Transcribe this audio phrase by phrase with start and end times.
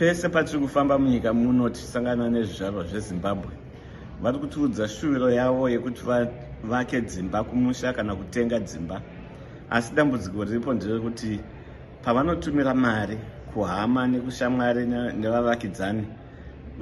[0.00, 3.52] pese patiri kufamba munyika muno tichisangana nezvizvarwa zvezimbabwe
[4.22, 9.02] vari kutiudza shuviro yavo yekuti vavake dzimba kumusha kana kutenga dzimba.
[9.70, 11.40] Asi dambudziko riripo nderekuti
[12.02, 13.18] pavanotumira mari
[13.52, 14.86] kuhama nekushamwari
[15.20, 16.04] nevavakidzani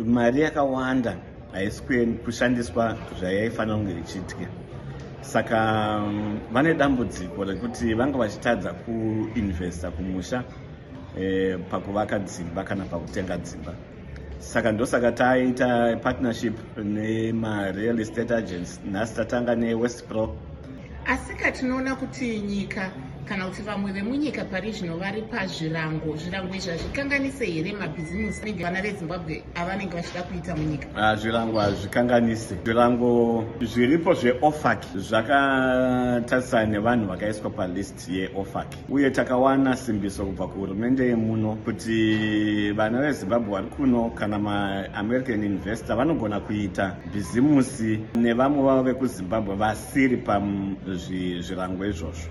[0.07, 1.16] mari yakawanda
[1.53, 1.82] haisi
[2.25, 4.46] kushandiswa zvayaifanira kunge ichiitwa
[5.21, 5.59] saka
[6.07, 10.45] mm, vane dambudziko rekuti vanga vachitadza kuinvesta kumusha
[11.19, 13.75] eh, pakuvaka dzimba kana pakutenga dzimba.
[14.39, 20.37] Saka ndosaka taita partnership nemareal estate agents nhasi tatanga newestpro
[21.09, 22.91] asi katinoona kuti nyika
[23.28, 26.16] kana kuti vamwe vemunyika pari zvino vari pazvirango.
[26.16, 28.42] Zvirango izvi hazvikanganise here mabhizimusi?
[28.42, 30.87] Anenge vana vezimbabwe avanenge vachida kuita munyika.
[30.96, 38.66] Ah, zvirango hazvikanganise zvirango zviripo zveofac zvakatarisana nevanhu vakaiswa palist yeofac.
[38.88, 46.40] Uye takawana simbiso kubva kuhurumende yemuno kuti vana vezimbabwe vari kuno kana maamerican investor vanogona
[46.40, 52.29] kuita bhizimusi nevamwe vavo vekuzimbabwe vasiri pazvirango izvozvo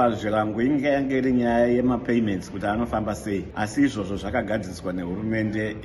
[0.00, 3.44] chingakonetsa pazvirango inge yange iri nyaya yemapayments kuti anofamba sei.
[3.56, 5.76] Asi izvozvo zvakagadziriswa nehurumende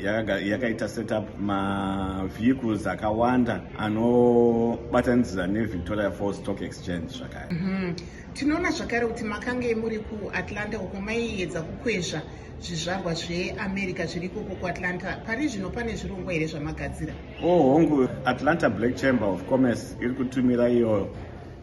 [0.49, 7.52] yakaita setup mavehicles akawanda anobatanidzira nevictoria fall stock exchange zvakare.
[7.52, 7.94] Mhm.
[8.33, 12.22] tinoona zvakare kuti makange muri kuatlanta uko maiedza kukwezva
[12.61, 15.23] zvizvarwa zveamerica zviri koko kuatlanta.
[15.25, 17.13] Pari zvino pane zvirongwa here zvamagadzira?
[17.44, 21.09] Ohongu atlanta black chamber of commerce iri kutumira iyo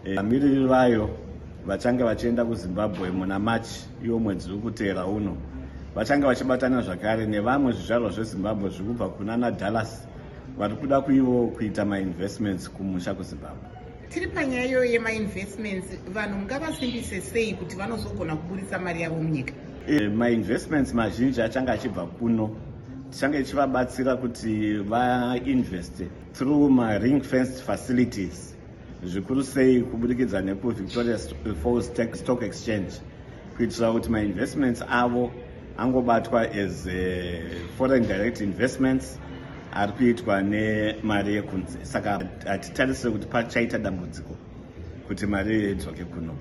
[0.04, 1.21] vamiriri vayo
[1.66, 5.36] vachange vachienda kuzimbabwe muna machi iwo mwedzi uri kuteera uno.
[5.94, 10.06] Vachange vachibatana zvakare nevamwe zvizvarwa zvezimbabwe zviri kubva kuna nadallas
[10.58, 13.68] vari kuda kuivo kuita mainvestments kumusha kuzimbabwe.
[14.08, 19.54] Tiri panyaya iyoyo yemainvestments vanhu ngavasimbise sei kuti vanozogona kuburitsa mari yavo munyika?
[19.86, 22.56] E, mainvestments mazhinji achange achibva kuno.
[23.10, 28.51] Tichange tichivabatsira kuti vainveste through maring fenced facilities
[29.04, 31.18] zvikuru sei kubudikidza nekuvictoria
[31.62, 32.92] falls stock exchange
[33.56, 35.30] kuitira kuti mainvestments avo
[35.78, 36.92] angobatwa as uh,
[37.78, 39.18] foreign direct investments
[39.72, 41.78] ari kuitwa nemari yekunze.
[41.84, 44.36] Saka hatitarisire kuti pachaita dambudziko
[45.08, 46.34] kuti mari idzoke kuno